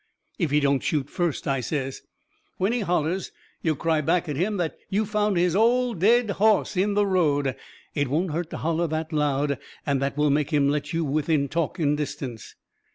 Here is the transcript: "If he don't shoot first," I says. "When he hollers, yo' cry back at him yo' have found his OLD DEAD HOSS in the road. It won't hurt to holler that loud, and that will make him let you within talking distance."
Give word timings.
"If 0.39 0.49
he 0.49 0.59
don't 0.59 0.81
shoot 0.81 1.11
first," 1.11 1.47
I 1.47 1.59
says. 1.61 2.01
"When 2.57 2.71
he 2.73 2.79
hollers, 2.79 3.31
yo' 3.61 3.75
cry 3.75 4.01
back 4.01 4.27
at 4.27 4.35
him 4.35 4.59
yo' 4.89 5.03
have 5.03 5.11
found 5.11 5.37
his 5.37 5.55
OLD 5.55 5.99
DEAD 5.99 6.31
HOSS 6.31 6.75
in 6.75 6.95
the 6.95 7.05
road. 7.05 7.55
It 7.93 8.07
won't 8.07 8.31
hurt 8.31 8.49
to 8.49 8.57
holler 8.57 8.87
that 8.87 9.13
loud, 9.13 9.59
and 9.85 10.01
that 10.01 10.17
will 10.17 10.31
make 10.31 10.49
him 10.49 10.69
let 10.69 10.91
you 10.91 11.05
within 11.05 11.47
talking 11.49 11.95
distance." 11.95 12.55